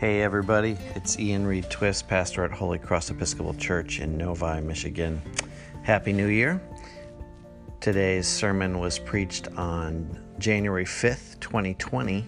Hey, 0.00 0.22
everybody, 0.22 0.78
it's 0.94 1.18
Ian 1.18 1.46
Reed 1.46 1.68
Twist, 1.68 2.08
pastor 2.08 2.42
at 2.42 2.52
Holy 2.52 2.78
Cross 2.78 3.10
Episcopal 3.10 3.52
Church 3.52 4.00
in 4.00 4.16
Novi, 4.16 4.62
Michigan. 4.62 5.20
Happy 5.82 6.14
New 6.14 6.28
Year. 6.28 6.58
Today's 7.80 8.26
sermon 8.26 8.78
was 8.78 8.98
preached 8.98 9.48
on 9.58 10.18
January 10.38 10.86
5th, 10.86 11.38
2020, 11.40 12.26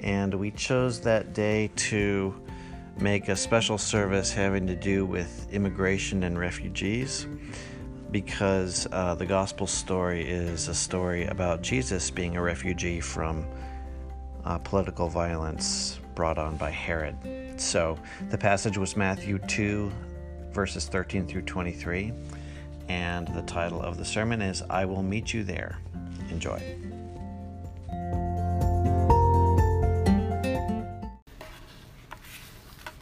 and 0.00 0.34
we 0.34 0.50
chose 0.50 1.00
that 1.02 1.32
day 1.32 1.70
to 1.76 2.34
make 2.98 3.28
a 3.28 3.36
special 3.36 3.78
service 3.78 4.32
having 4.32 4.66
to 4.66 4.74
do 4.74 5.06
with 5.06 5.46
immigration 5.52 6.24
and 6.24 6.36
refugees 6.36 7.28
because 8.10 8.88
uh, 8.90 9.14
the 9.14 9.26
gospel 9.26 9.68
story 9.68 10.28
is 10.28 10.66
a 10.66 10.74
story 10.74 11.26
about 11.26 11.62
Jesus 11.62 12.10
being 12.10 12.36
a 12.36 12.42
refugee 12.42 12.98
from 12.98 13.46
uh, 14.44 14.58
political 14.58 15.08
violence 15.08 16.00
brought 16.16 16.38
on 16.38 16.56
by 16.56 16.70
Herod. 16.70 17.14
So 17.60 17.96
the 18.30 18.38
passage 18.38 18.76
was 18.76 18.96
Matthew 18.96 19.38
2, 19.38 19.92
verses 20.50 20.86
13 20.88 21.28
through 21.28 21.42
23, 21.42 22.12
and 22.88 23.28
the 23.28 23.42
title 23.42 23.80
of 23.80 23.98
the 23.98 24.04
sermon 24.04 24.40
is 24.40 24.62
I 24.68 24.86
Will 24.86 25.02
Meet 25.02 25.34
You 25.34 25.44
There. 25.44 25.78
Enjoy. 26.30 26.60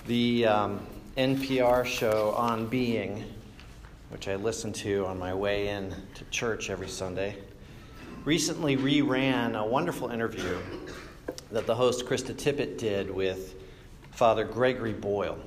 The 0.07 0.47
um, 0.47 0.81
NPR 1.17 1.87
show 1.87 2.35
On 2.37 2.67
Being, 2.67 3.25
which 4.11 4.27
I 4.27 4.35
listen 4.35 4.73
to 4.75 5.07
on 5.07 5.19
my 5.19 5.33
way 5.33 5.69
in 5.69 5.95
to 6.15 6.25
church 6.31 6.69
every 6.69 6.89
Sunday, 6.89 7.37
recently 8.25 8.77
reran 8.77 9.57
a 9.57 9.65
wonderful 9.65 10.11
interview 10.11 10.59
that 11.55 11.67
the 11.67 11.75
host 11.75 12.05
Krista 12.05 12.35
Tippett 12.35 12.79
did 12.79 13.09
with 13.09 13.55
Father 14.11 14.43
Gregory 14.43 14.93
Boyle. 14.93 15.39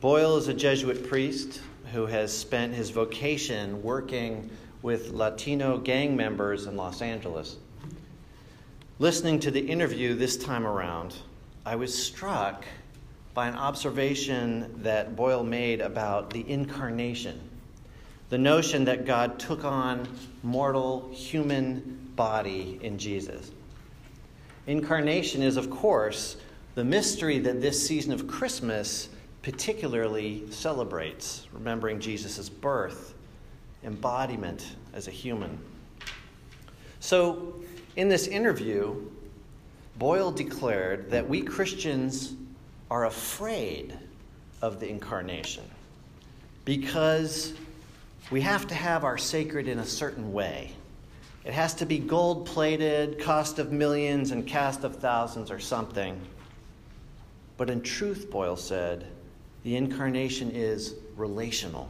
Boyle 0.00 0.36
is 0.36 0.46
a 0.46 0.54
Jesuit 0.54 1.08
priest 1.08 1.60
who 1.92 2.06
has 2.06 2.36
spent 2.36 2.72
his 2.72 2.90
vocation 2.90 3.82
working 3.82 4.48
with 4.82 5.10
Latino 5.10 5.76
gang 5.78 6.14
members 6.14 6.66
in 6.66 6.76
Los 6.76 7.02
Angeles. 7.02 7.56
Listening 9.00 9.40
to 9.40 9.50
the 9.50 9.60
interview 9.60 10.14
this 10.14 10.36
time 10.36 10.64
around, 10.64 11.16
I 11.64 11.74
was 11.74 11.92
struck 11.92 12.64
by 13.34 13.48
an 13.48 13.56
observation 13.56 14.72
that 14.84 15.16
Boyle 15.16 15.42
made 15.42 15.80
about 15.80 16.30
the 16.30 16.48
incarnation. 16.48 17.40
The 18.28 18.38
notion 18.38 18.84
that 18.84 19.04
God 19.04 19.40
took 19.40 19.64
on 19.64 20.06
mortal 20.44 21.10
human 21.12 22.12
body 22.14 22.78
in 22.82 22.98
Jesus. 22.98 23.50
Incarnation 24.66 25.42
is, 25.42 25.56
of 25.56 25.70
course, 25.70 26.36
the 26.74 26.84
mystery 26.84 27.38
that 27.38 27.60
this 27.60 27.86
season 27.86 28.12
of 28.12 28.26
Christmas 28.26 29.08
particularly 29.42 30.42
celebrates, 30.50 31.46
remembering 31.52 32.00
Jesus' 32.00 32.48
birth, 32.48 33.14
embodiment 33.84 34.74
as 34.92 35.06
a 35.06 35.12
human. 35.12 35.58
So, 36.98 37.54
in 37.94 38.08
this 38.08 38.26
interview, 38.26 39.08
Boyle 39.98 40.32
declared 40.32 41.10
that 41.10 41.28
we 41.28 41.42
Christians 41.42 42.34
are 42.90 43.06
afraid 43.06 43.96
of 44.60 44.80
the 44.80 44.88
incarnation 44.88 45.64
because 46.64 47.54
we 48.30 48.40
have 48.40 48.66
to 48.66 48.74
have 48.74 49.04
our 49.04 49.16
sacred 49.16 49.68
in 49.68 49.78
a 49.78 49.86
certain 49.86 50.32
way. 50.32 50.72
It 51.46 51.54
has 51.54 51.74
to 51.74 51.86
be 51.86 52.00
gold 52.00 52.44
plated, 52.44 53.20
cost 53.20 53.60
of 53.60 53.70
millions, 53.70 54.32
and 54.32 54.44
cast 54.44 54.82
of 54.82 54.96
thousands 54.96 55.48
or 55.48 55.60
something. 55.60 56.20
But 57.56 57.70
in 57.70 57.82
truth, 57.82 58.28
Boyle 58.32 58.56
said, 58.56 59.06
the 59.62 59.76
incarnation 59.76 60.50
is 60.50 60.96
relational. 61.14 61.88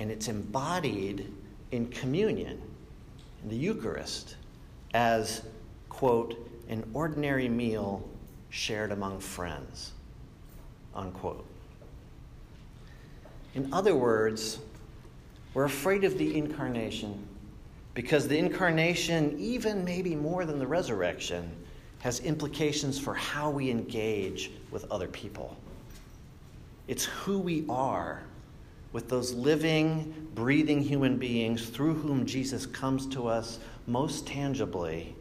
And 0.00 0.10
it's 0.10 0.26
embodied 0.26 1.32
in 1.70 1.86
communion, 1.86 2.60
in 3.44 3.48
the 3.48 3.56
Eucharist, 3.56 4.34
as, 4.92 5.42
quote, 5.88 6.36
an 6.68 6.84
ordinary 6.94 7.48
meal 7.48 8.08
shared 8.50 8.90
among 8.90 9.20
friends, 9.20 9.92
unquote. 10.96 11.46
In 13.54 13.72
other 13.72 13.94
words, 13.94 14.58
we're 15.54 15.64
afraid 15.64 16.02
of 16.02 16.18
the 16.18 16.36
incarnation 16.36 17.28
because 17.94 18.26
the 18.26 18.38
incarnation, 18.38 19.36
even 19.38 19.84
maybe 19.84 20.14
more 20.14 20.44
than 20.44 20.58
the 20.58 20.66
resurrection, 20.66 21.50
has 21.98 22.20
implications 22.20 22.98
for 22.98 23.14
how 23.14 23.50
we 23.50 23.70
engage 23.70 24.50
with 24.70 24.90
other 24.90 25.08
people. 25.08 25.56
It's 26.88 27.04
who 27.04 27.38
we 27.38 27.64
are 27.68 28.22
with 28.92 29.08
those 29.08 29.32
living, 29.32 30.28
breathing 30.34 30.82
human 30.82 31.16
beings 31.16 31.68
through 31.68 31.94
whom 31.94 32.26
Jesus 32.26 32.66
comes 32.66 33.06
to 33.08 33.28
us 33.28 33.58
most 33.86 34.26
tangibly 34.26 35.14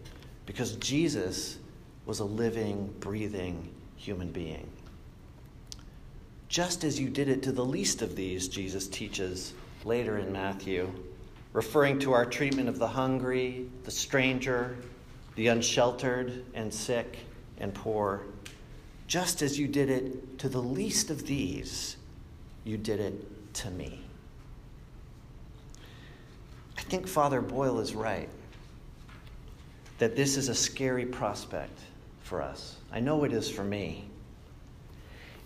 because 0.46 0.76
Jesus 0.78 1.58
was 2.06 2.20
a 2.20 2.26
living, 2.26 2.94
breathing 3.00 3.70
human 3.96 4.32
being. 4.32 4.68
Just 6.50 6.84
as 6.84 7.00
you 7.00 7.10
did 7.10 7.30
it 7.30 7.44
to 7.44 7.52
the 7.52 7.64
least 7.64 8.02
of 8.02 8.16
these, 8.16 8.48
Jesus 8.50 8.88
teaches 8.88 9.54
later 9.86 10.18
in 10.18 10.34
Matthew 10.34 10.92
referring 11.54 12.00
to 12.00 12.14
our 12.14 12.26
treatment 12.26 12.70
of 12.70 12.80
the 12.80 12.88
hungry, 12.88 13.68
the 13.84 13.92
stranger, 13.92 14.78
the 15.36 15.48
unsheltered 15.48 16.46
and 16.54 16.74
sick 16.74 17.20
and 17.58 17.74
poor. 17.74 18.26
Just 19.08 19.42
as 19.42 19.60
you 19.60 19.68
did 19.68 19.90
it 19.90 20.40
to 20.40 20.50
the 20.50 20.62
least 20.62 21.10
of 21.10 21.26
these, 21.28 21.98
you 22.64 22.78
did 22.78 23.00
it 23.00 23.54
to 23.56 23.70
me. 23.70 24.00
I 26.78 26.82
think 26.82 27.08
Father 27.08 27.42
Boyle 27.42 27.80
is 27.80 27.94
right 27.94 28.30
that 29.98 30.16
this 30.16 30.38
is 30.38 30.50
a 30.50 30.56
scary 30.56 31.06
prospect 31.06 31.80
for 32.24 32.42
us. 32.42 32.78
I 32.92 33.00
know 33.00 33.24
it 33.24 33.34
is 33.34 33.50
for 33.50 33.64
me. 33.64 34.06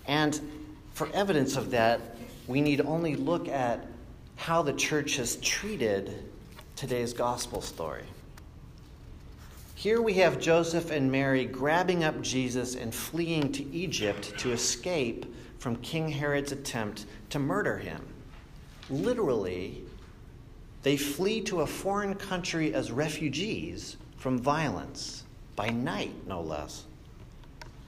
And 0.08 0.40
for 0.94 1.10
evidence 1.14 1.58
of 1.58 1.72
that, 1.72 2.00
we 2.48 2.62
need 2.62 2.80
only 2.82 3.16
look 3.16 3.48
at 3.50 3.86
how 4.45 4.61
the 4.61 4.73
church 4.73 5.16
has 5.16 5.38
treated 5.38 6.23
today's 6.75 7.13
gospel 7.13 7.61
story. 7.61 8.03
Here 9.73 10.03
we 10.03 10.13
have 10.13 10.39
Joseph 10.39 10.91
and 10.91 11.11
Mary 11.11 11.45
grabbing 11.45 12.03
up 12.03 12.22
Jesus 12.22 12.75
and 12.75 12.94
fleeing 12.94 13.51
to 13.53 13.66
Egypt 13.73 14.38
to 14.38 14.51
escape 14.51 15.25
from 15.57 15.78
King 15.78 16.07
Herod's 16.09 16.51
attempt 16.51 17.07
to 17.31 17.39
murder 17.39 17.79
him. 17.79 18.06
Literally, 18.91 19.81
they 20.83 20.95
flee 20.95 21.41
to 21.41 21.62
a 21.62 21.66
foreign 21.66 22.13
country 22.13 22.72
as 22.75 22.91
refugees 22.91 23.97
from 24.17 24.38
violence, 24.38 25.23
by 25.56 25.69
night, 25.69 26.13
no 26.27 26.41
less. 26.41 26.83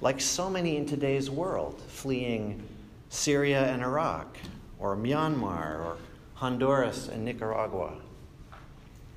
Like 0.02 0.20
so 0.20 0.50
many 0.50 0.78
in 0.78 0.88
today's 0.88 1.30
world, 1.30 1.80
fleeing 1.88 2.64
Syria 3.10 3.72
and 3.72 3.84
Iraq, 3.84 4.36
or 4.80 4.96
Myanmar, 4.96 5.86
or 5.86 5.98
Honduras, 6.38 7.08
and 7.08 7.26
Nicaragua. 7.26 7.94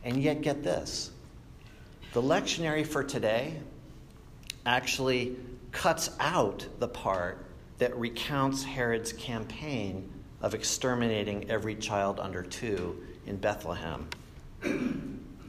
And 0.05 0.23
yet, 0.23 0.41
get 0.41 0.63
this 0.63 1.11
the 2.15 2.23
lectionary 2.23 2.85
for 2.85 3.05
today 3.05 3.61
actually 4.65 5.37
cuts 5.71 6.11
out 6.19 6.67
the 6.79 6.89
part 6.89 7.45
that 7.79 7.97
recounts 7.97 8.65
Herod's 8.65 9.13
campaign 9.13 10.11
of 10.41 10.55
exterminating 10.55 11.51
every 11.51 11.75
child 11.75 12.19
under 12.19 12.43
two 12.43 12.99
in 13.27 13.37
Bethlehem. 13.37 14.09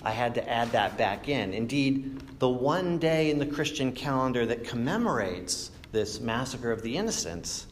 I 0.03 0.12
had 0.12 0.36
to 0.36 0.50
add 0.50 0.72
that 0.73 0.97
back 0.97 1.29
in. 1.29 1.53
Indeed, 1.53 2.40
the 2.40 2.50
one 2.50 2.97
day 3.00 3.32
in 3.32 3.40
the 3.40 3.46
Christian 3.46 3.94
calendar 3.94 4.46
that 4.46 4.66
commemorates 4.66 5.72
this 5.94 6.20
massacre 6.20 6.72
of 6.72 6.82
the 6.82 6.97
innocents 6.97 7.68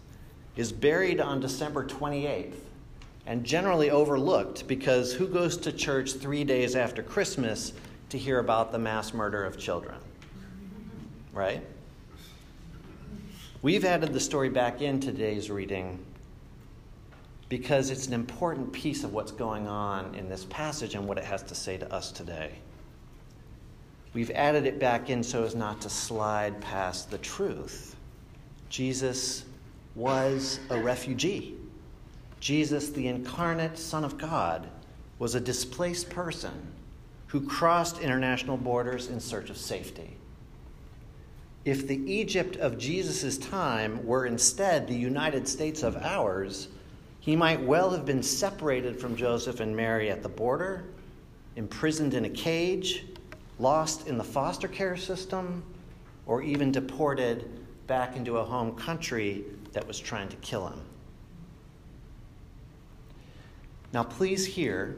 is 0.56 0.72
buried 0.72 1.20
on 1.20 1.42
December 1.42 1.86
28th 1.86 2.69
and 3.30 3.46
generally 3.46 3.92
overlooked 3.92 4.68
because 4.68 5.14
who 5.14 5.28
goes 5.28 5.56
to 5.56 5.72
church 5.72 6.14
three 6.14 6.44
days 6.44 6.76
after 6.76 7.04
Christmas 7.04 7.74
to 8.10 8.18
hear 8.18 8.40
about 8.40 8.72
the 8.72 8.80
mass 8.80 9.14
murder 9.14 9.46
of 9.46 9.56
children? 9.56 9.96
Right? 11.32 11.64
We've 13.62 13.86
added 13.86 14.14
the 14.14 14.20
story 14.20 14.50
back 14.50 14.82
in 14.82 15.00
today's 15.00 15.52
reading 15.52 16.04
because 17.50 17.92
it's 17.92 18.08
an 18.08 18.14
important 18.14 18.74
piece 18.74 19.04
of 19.04 19.14
what's 19.14 19.32
going 19.32 19.68
on 19.68 20.16
in 20.16 20.28
this 20.28 20.46
passage 20.46 20.96
and 20.96 21.08
what 21.08 21.20
it 21.20 21.24
has 21.24 21.44
to 21.44 21.56
say 21.56 21.78
to 21.78 21.94
us 21.94 22.12
today. 22.12 22.54
We've 24.16 24.32
added 24.32 24.66
it 24.66 24.80
back 24.80 25.12
in 25.12 25.22
so 25.22 25.44
as 25.44 25.54
not 25.54 25.82
to 25.82 25.90
slide 25.90 26.60
past 26.62 27.12
the 27.12 27.20
truth. 27.20 27.96
Jesus 28.70 29.46
was 29.94 30.60
a 30.72 30.82
refugee. 30.82 31.60
Jesus, 32.40 32.90
the 32.90 33.08
incarnate 33.08 33.78
Son 33.78 34.04
of 34.04 34.18
God, 34.18 34.68
was 35.18 35.36
a 35.36 35.40
displaced 35.42 36.10
person 36.10 36.74
who 37.28 37.42
crossed 37.42 38.00
international 38.00 38.58
borders 38.58 39.08
in 39.08 39.20
search 39.20 39.50
of 39.50 39.58
safety. 39.58 40.16
if 41.66 41.88
the 41.88 42.12
Egypt 42.12 42.56
of 42.58 42.78
Jesus' 42.78 43.38
time 43.38 44.04
were 44.06 44.26
instead 44.26 44.88
the 44.88 44.96
United 44.96 45.48
States 45.48 45.84
of 45.84 45.98
ours, 45.98 46.70
he 47.20 47.36
might 47.36 47.62
well 47.62 47.92
have 47.92 48.06
been 48.06 48.24
separated 48.24 49.00
from 49.00 49.16
Joseph 49.16 49.60
and 49.60 49.76
Mary 49.76 50.10
at 50.10 50.24
the 50.24 50.30
border, 50.30 50.86
imprisoned 51.58 52.14
in 52.14 52.26
a 52.26 52.30
cage, 52.30 53.06
lost 53.60 54.08
in 54.08 54.18
the 54.18 54.24
foster 54.24 54.68
care 54.68 54.96
system, 54.96 55.62
or 56.26 56.42
even 56.42 56.72
deported 56.72 57.48
back 57.88 58.16
into 58.16 58.38
a 58.38 58.44
home 58.44 58.76
country 58.76 59.44
that 59.74 59.86
was 59.86 60.00
trying 60.00 60.30
to 60.30 60.38
kill 60.38 60.68
him. 60.68 60.82
Now, 63.92 64.04
please 64.04 64.46
hear 64.46 64.98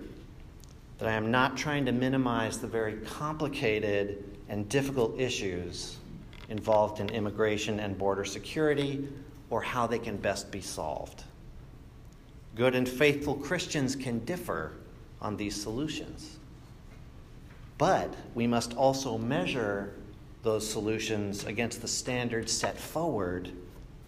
that 0.98 1.08
I 1.08 1.14
am 1.14 1.32
not 1.32 1.58
trying 1.58 1.86
to 1.86 1.92
minimize 1.92 2.60
the 2.60 2.68
very 2.68 2.98
complicated 2.98 4.24
and 4.50 4.68
difficult 4.68 5.20
issues 5.20 5.98
involved 6.50 7.00
in 7.00 7.10
immigration 7.10 7.80
and 7.80 7.98
border 7.98 8.26
security 8.26 9.08
or 9.50 9.62
how 9.62 9.88
they 9.88 9.98
can 9.98 10.18
best 10.18 10.52
be 10.52 10.62
solved. 10.62 11.24
Good 12.56 12.76
and 12.76 12.88
faithful 12.88 13.36
Christians 13.36 13.96
can 13.96 14.20
differ 14.26 14.74
on 15.22 15.38
these 15.38 15.60
solutions. 15.60 16.38
But 17.78 18.14
we 18.36 18.46
must 18.46 18.76
also 18.76 19.18
measure 19.18 19.94
those 20.44 20.70
solutions 20.70 21.46
against 21.46 21.82
the 21.82 21.88
standards 21.88 22.52
set 22.52 22.78
forward 22.78 23.52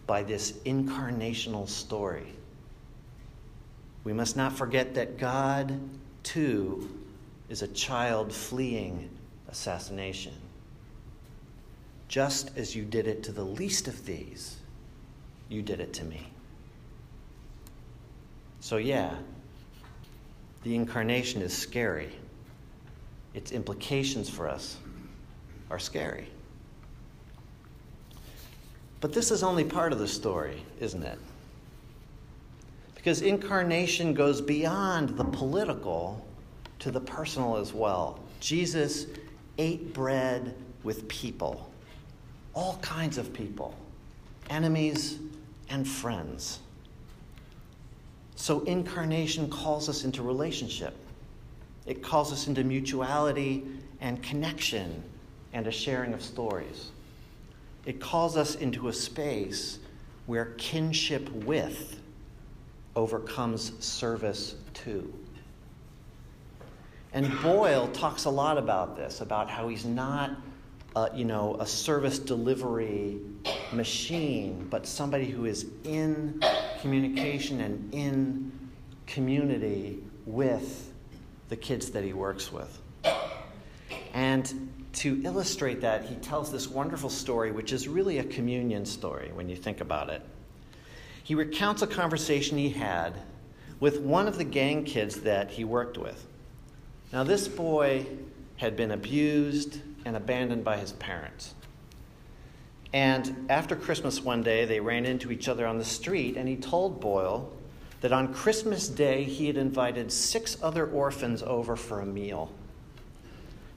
by 0.06 0.24
this 0.24 0.54
incarnational 0.66 1.70
story. 1.70 2.34
We 4.04 4.14
must 4.14 4.36
not 4.36 4.54
forget 4.54 4.94
that 4.96 5.18
God, 5.18 5.80
too, 6.24 6.90
is 7.50 7.62
a 7.62 7.68
child 7.70 8.34
fleeing 8.34 9.10
assassination. 9.48 10.34
Just 12.08 12.52
as 12.58 12.76
you 12.76 12.84
did 12.84 13.08
it 13.08 13.24
to 13.24 13.32
the 13.32 13.44
least 13.44 13.88
of 13.88 14.06
these, 14.06 14.58
you 15.50 15.62
did 15.62 15.80
it 15.80 15.94
to 15.94 16.04
me. 16.04 16.28
So, 18.60 18.78
yeah, 18.78 19.16
the 20.64 20.76
incarnation 20.76 21.42
is 21.42 21.56
scary 21.56 22.14
its 23.34 23.52
implications 23.52 24.30
for 24.30 24.48
us 24.48 24.78
are 25.70 25.80
scary. 25.80 26.28
But 29.02 29.14
this 29.14 29.32
is 29.32 29.44
only 29.44 29.64
part 29.64 29.92
of 29.92 30.00
the 30.00 30.08
story, 30.08 30.64
isn't 30.80 31.04
it? 31.04 31.20
Because 33.04 33.22
incarnation 33.22 34.14
goes 34.14 34.40
beyond 34.40 35.10
the 35.18 35.26
political 35.26 36.26
to 36.80 36.90
the 36.90 37.02
personal 37.02 37.58
as 37.58 37.74
well. 37.74 38.18
Jesus 38.40 39.08
ate 39.58 39.94
bread 39.94 40.56
with 40.84 41.06
people, 41.10 41.70
all 42.54 42.78
kinds 42.82 43.18
of 43.18 43.34
people, 43.34 43.76
enemies 44.50 45.20
and 45.68 45.86
friends. 45.86 46.60
So 48.38 48.62
incarnation 48.62 49.50
calls 49.50 49.90
us 49.90 50.06
into 50.06 50.24
relationship. 50.24 50.96
It 51.86 52.02
calls 52.02 52.32
us 52.32 52.48
into 52.48 52.64
mutuality 52.64 53.66
and 54.00 54.24
connection 54.24 55.04
and 55.52 55.68
a 55.68 55.72
sharing 55.72 56.14
of 56.14 56.22
stories. 56.22 56.92
It 57.86 58.00
calls 58.00 58.38
us 58.38 58.56
into 58.56 58.88
a 58.88 58.94
space 58.94 59.80
where 60.26 60.54
kinship 60.58 61.30
with 61.34 62.00
overcomes 62.96 63.72
service 63.84 64.56
to. 64.74 65.14
And 67.14 67.32
Boyle 67.42 67.88
talks 67.90 68.26
a 68.26 68.30
lot 68.30 68.58
about 68.58 68.96
this, 68.96 69.22
about 69.22 69.50
how 69.50 69.68
he's 69.68 69.86
not, 69.86 70.32
uh, 70.96 71.10
you 71.14 71.26
know, 71.26 71.56
a 71.60 71.66
service 71.66 72.18
delivery 72.18 73.20
machine, 73.72 74.68
but 74.70 74.88
somebody 74.88 75.26
who 75.26 75.46
is 75.46 75.68
in 75.84 76.42
communication 76.82 77.62
and 77.62 77.94
in 77.94 78.52
community 79.06 80.04
with 80.26 80.92
the 81.50 81.56
kids 81.56 81.92
that 81.92 82.04
he 82.04 82.14
works 82.14 82.52
with. 82.52 82.80
And 84.14 84.72
to 84.94 85.22
illustrate 85.24 85.82
that, 85.82 86.06
he 86.06 86.16
tells 86.16 86.52
this 86.52 86.68
wonderful 86.68 87.10
story, 87.10 87.52
which 87.52 87.74
is 87.74 87.88
really 87.88 88.20
a 88.20 88.24
communion 88.24 88.86
story 88.86 89.32
when 89.34 89.50
you 89.50 89.56
think 89.56 89.82
about 89.82 90.10
it. 90.10 90.22
He 91.24 91.36
recounts 91.36 91.82
a 91.82 91.88
conversation 91.88 92.58
he 92.58 92.70
had 92.70 93.14
with 93.80 94.02
one 94.02 94.28
of 94.28 94.38
the 94.38 94.44
gang 94.44 94.84
kids 94.84 95.22
that 95.22 95.52
he 95.52 95.64
worked 95.64 95.98
with. 95.98 96.28
Now, 97.12 97.24
this 97.24 97.48
boy 97.48 98.06
had 98.58 98.76
been 98.76 98.92
abused 98.92 99.82
and 100.06 100.16
abandoned 100.16 100.64
by 100.64 100.78
his 100.78 100.92
parents. 100.94 101.54
And 102.94 103.48
after 103.50 103.76
Christmas 103.76 104.22
one 104.22 104.44
day, 104.44 104.66
they 104.66 104.80
ran 104.80 105.06
into 105.06 105.32
each 105.32 105.48
other 105.48 105.66
on 105.66 105.80
the 105.80 105.86
street, 105.86 106.38
and 106.38 106.48
he 106.48 106.56
told 106.56 107.02
Boyle 107.02 107.52
that 108.02 108.12
on 108.12 108.34
Christmas 108.34 108.88
Day 108.88 109.24
he 109.24 109.48
had 109.48 109.58
invited 109.58 110.12
six 110.12 110.58
other 110.62 110.86
orphans 110.86 111.42
over 111.42 111.76
for 111.76 112.02
a 112.02 112.06
meal. 112.06 112.52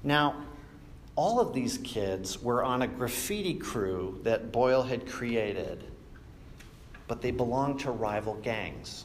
Now, 0.02 0.44
all 1.14 1.40
of 1.40 1.54
these 1.54 1.78
kids 1.78 2.42
were 2.42 2.62
on 2.62 2.82
a 2.82 2.86
graffiti 2.86 3.54
crew 3.54 4.20
that 4.24 4.52
Boyle 4.52 4.82
had 4.82 5.08
created, 5.08 5.84
but 7.08 7.22
they 7.22 7.30
belonged 7.30 7.80
to 7.80 7.90
rival 7.90 8.34
gangs. 8.34 9.04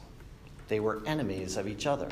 They 0.67 0.79
were 0.79 1.01
enemies 1.05 1.57
of 1.57 1.67
each 1.67 1.85
other. 1.85 2.09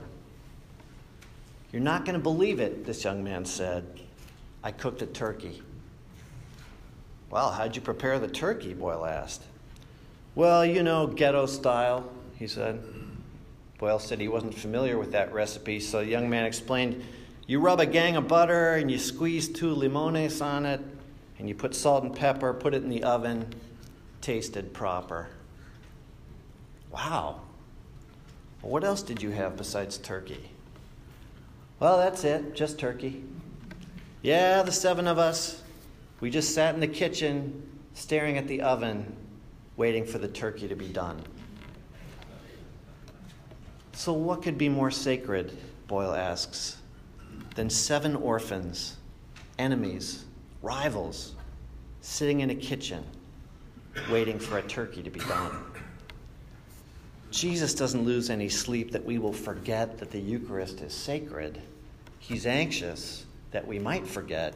You're 1.71 1.81
not 1.81 2.05
going 2.05 2.17
to 2.17 2.23
believe 2.23 2.59
it, 2.59 2.85
this 2.85 3.03
young 3.03 3.23
man 3.23 3.45
said. 3.45 4.01
I 4.63 4.71
cooked 4.71 5.01
a 5.01 5.05
turkey. 5.05 5.61
Well, 7.29 7.51
how'd 7.51 7.75
you 7.75 7.81
prepare 7.81 8.19
the 8.19 8.27
turkey? 8.27 8.73
Boyle 8.73 9.05
asked. 9.05 9.43
Well, 10.35 10.65
you 10.65 10.83
know, 10.83 11.07
ghetto 11.07 11.45
style, 11.45 12.11
he 12.37 12.47
said. 12.47 12.83
Boyle 13.77 13.99
said 13.99 14.19
he 14.19 14.27
wasn't 14.27 14.55
familiar 14.55 14.97
with 14.97 15.11
that 15.11 15.31
recipe, 15.31 15.79
so 15.79 15.99
the 15.99 16.07
young 16.07 16.29
man 16.29 16.45
explained 16.45 17.03
you 17.47 17.59
rub 17.59 17.79
a 17.79 17.85
gang 17.85 18.15
of 18.15 18.27
butter 18.27 18.75
and 18.75 18.91
you 18.91 18.99
squeeze 18.99 19.47
two 19.47 19.75
limones 19.75 20.43
on 20.43 20.65
it, 20.65 20.81
and 21.37 21.47
you 21.47 21.55
put 21.55 21.73
salt 21.73 22.03
and 22.03 22.15
pepper, 22.15 22.53
put 22.53 22.73
it 22.73 22.83
in 22.83 22.89
the 22.89 23.03
oven, 23.03 23.53
tasted 24.21 24.73
proper. 24.73 25.29
Wow. 26.91 27.41
What 28.61 28.83
else 28.83 29.01
did 29.01 29.21
you 29.21 29.31
have 29.31 29.55
besides 29.55 29.97
turkey? 29.97 30.49
Well, 31.79 31.97
that's 31.97 32.23
it, 32.23 32.55
just 32.55 32.77
turkey. 32.77 33.23
Yeah, 34.21 34.63
the 34.63 34.71
seven 34.71 35.07
of 35.07 35.17
us, 35.17 35.63
we 36.19 36.29
just 36.29 36.53
sat 36.53 36.73
in 36.73 36.81
the 36.81 36.87
kitchen 36.87 37.63
staring 37.93 38.37
at 38.37 38.47
the 38.47 38.61
oven, 38.61 39.15
waiting 39.77 40.05
for 40.05 40.17
the 40.17 40.27
turkey 40.27 40.67
to 40.67 40.75
be 40.75 40.89
done. 40.89 41.21
So, 43.93 44.13
what 44.13 44.41
could 44.41 44.57
be 44.57 44.69
more 44.69 44.91
sacred, 44.91 45.57
Boyle 45.87 46.13
asks, 46.13 46.77
than 47.55 47.69
seven 47.69 48.15
orphans, 48.15 48.97
enemies, 49.57 50.25
rivals, 50.61 51.33
sitting 52.01 52.41
in 52.41 52.49
a 52.49 52.55
kitchen 52.55 53.03
waiting 54.09 54.39
for 54.39 54.57
a 54.57 54.61
turkey 54.61 55.03
to 55.03 55.09
be 55.09 55.19
done? 55.21 55.51
Jesus 57.31 57.75
doesn't 57.75 58.03
lose 58.03 58.29
any 58.29 58.49
sleep 58.49 58.91
that 58.91 59.05
we 59.05 59.19
will 59.19 59.33
forget 59.33 59.99
that 59.99 60.11
the 60.11 60.19
Eucharist 60.19 60.81
is 60.81 60.93
sacred. 60.93 61.61
He's 62.19 62.45
anxious 62.45 63.25
that 63.51 63.67
we 63.67 63.77
might 63.79 64.07
forget 64.07 64.55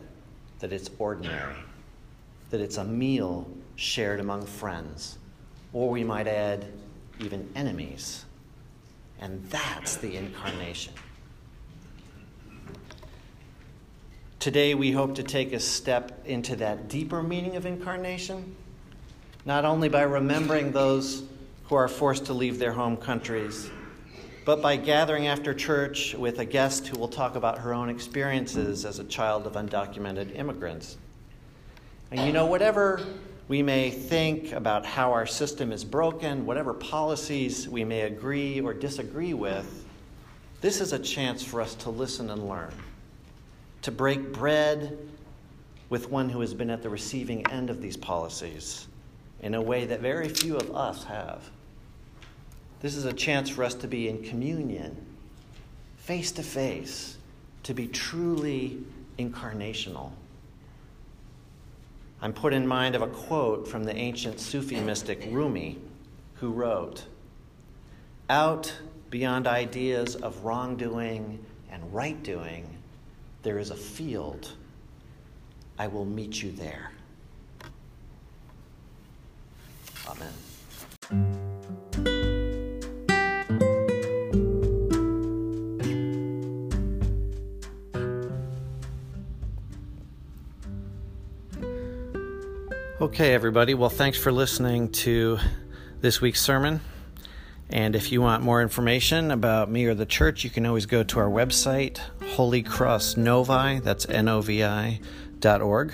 that 0.60 0.74
it's 0.74 0.90
ordinary, 0.98 1.56
that 2.50 2.62
it's 2.62 2.78
a 2.78 2.84
meal 2.84 3.48
shared 3.76 4.20
among 4.20 4.46
friends, 4.46 5.18
or 5.72 5.90
we 5.90 6.04
might 6.04 6.28
add, 6.28 6.66
even 7.20 7.48
enemies. 7.56 8.26
And 9.20 9.44
that's 9.50 9.98
the 9.98 10.16
incarnation. 10.16 10.94
Today, 14.40 14.74
we 14.76 14.92
hope 14.92 15.16
to 15.16 15.24
take 15.24 15.54
a 15.54 15.60
step 15.60 16.24
into 16.26 16.56
that 16.58 16.90
deeper 16.90 17.24
meaning 17.24 17.56
of 17.56 17.66
incarnation, 17.66 18.56
not 19.46 19.64
only 19.64 19.90
by 19.90 20.02
remembering 20.02 20.72
those 20.72 21.24
who 21.66 21.76
are 21.76 21.88
forced 21.88 22.26
to 22.26 22.34
leave 22.34 22.60
their 22.60 22.74
home 22.74 22.98
countries, 22.98 23.70
but 24.46 24.62
by 24.62 24.76
gathering 24.76 25.28
after 25.28 25.54
church 25.54 26.14
with 26.14 26.40
a 26.40 26.46
guest 26.46 26.88
who 26.88 27.00
will 27.00 27.08
talk 27.08 27.36
about 27.36 27.60
her 27.60 27.74
own 27.74 27.90
experiences 27.90 28.86
as 28.86 29.00
a 29.00 29.04
child 29.06 29.48
of 29.48 29.54
undocumented 29.54 30.38
immigrants. 30.38 30.98
And 32.12 32.22
you 32.22 32.34
know, 32.34 32.46
whatever 32.46 33.06
we 33.48 33.64
may 33.64 33.90
think 33.90 34.52
about 34.52 34.86
how 34.86 35.14
our 35.14 35.26
system 35.26 35.72
is 35.72 35.84
broken, 35.86 36.46
whatever 36.46 36.74
policies 36.74 37.68
we 37.68 37.84
may 37.84 38.02
agree 38.02 38.60
or 38.60 38.74
disagree 38.74 39.34
with, 39.34 39.86
this 40.62 40.82
is 40.82 40.94
a 40.94 41.00
chance 41.00 41.44
for 41.44 41.62
us 41.62 41.76
to 41.76 41.90
listen 41.90 42.30
and 42.30 42.48
learn, 42.48 42.74
to 43.82 43.92
break 43.92 44.34
bread 44.34 44.98
with 45.90 46.10
one 46.10 46.30
who 46.30 46.42
has 46.42 46.54
been 46.54 46.70
at 46.70 46.82
the 46.82 46.90
receiving 46.90 47.50
end 47.52 47.70
of 47.70 47.82
these 47.82 47.98
policies 47.98 48.88
in 49.44 49.54
a 49.54 49.62
way 49.62 49.86
that 49.86 50.00
very 50.00 50.30
few 50.30 50.56
of 50.56 50.74
us 50.74 51.04
have. 51.04 51.44
This 52.80 52.96
is 52.96 53.06
a 53.06 53.14
chance 53.14 53.50
for 53.50 53.64
us 53.64 53.76
to 53.76 53.88
be 53.88 54.08
in 54.08 54.24
communion, 54.24 54.96
face 55.98 56.32
to 56.32 56.44
face, 56.44 57.18
to 57.64 57.74
be 57.74 57.88
truly 57.88 58.82
incarnational. 59.20 60.12
I'm 62.22 62.32
put 62.32 62.54
in 62.54 62.66
mind 62.66 62.96
of 62.96 63.02
a 63.02 63.08
quote 63.08 63.68
from 63.68 63.84
the 63.84 63.96
ancient 63.96 64.40
Sufi 64.40 64.80
mystic 64.80 65.28
Rumi, 65.30 65.78
who 66.36 66.52
wrote, 66.52 67.04
Out 68.30 68.74
beyond 69.10 69.46
ideas 69.46 70.16
of 70.16 70.46
wrongdoing 70.46 71.44
and 71.70 71.94
right 71.94 72.22
doing, 72.24 72.78
there 73.44 73.60
is 73.60 73.72
a 73.72 73.76
field. 73.76 74.54
I 75.78 75.88
will 75.88 76.06
meet 76.06 76.42
you 76.42 76.54
there. 76.54 76.92
Amen. 80.08 80.34
Okay, 93.02 93.34
everybody. 93.34 93.74
Well, 93.74 93.90
thanks 93.90 94.18
for 94.18 94.32
listening 94.32 94.90
to 94.92 95.38
this 96.00 96.22
week's 96.22 96.42
sermon. 96.42 96.80
And 97.70 97.96
if 97.96 98.12
you 98.12 98.22
want 98.22 98.44
more 98.44 98.62
information 98.62 99.32
about 99.32 99.70
me 99.70 99.86
or 99.86 99.94
the 99.94 100.06
church, 100.06 100.44
you 100.44 100.50
can 100.50 100.66
always 100.66 100.86
go 100.86 101.04
to 101.04 101.20
our 101.20 101.30
website, 101.30 102.00
Holy 102.36 102.62
Cross 102.64 103.18
Novi, 103.18 103.80
that's 103.80 104.08
N 104.08 104.30
O 104.30 104.42
V 104.42 104.64
I 104.64 105.00
dot 105.40 105.62
org. 105.62 105.94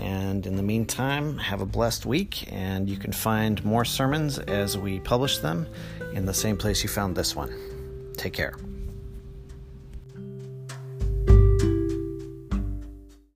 And 0.00 0.46
in 0.46 0.56
the 0.56 0.62
meantime, 0.62 1.36
have 1.38 1.60
a 1.60 1.66
blessed 1.66 2.06
week, 2.06 2.50
and 2.50 2.88
you 2.88 2.96
can 2.96 3.12
find 3.12 3.62
more 3.64 3.84
sermons 3.84 4.38
as 4.38 4.78
we 4.78 4.98
publish 5.00 5.38
them 5.38 5.66
in 6.14 6.24
the 6.24 6.34
same 6.34 6.56
place 6.56 6.82
you 6.82 6.88
found 6.88 7.14
this 7.14 7.36
one. 7.36 7.54
Take 8.16 8.32
care. 8.32 8.54